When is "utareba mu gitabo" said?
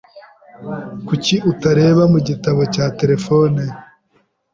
1.51-2.61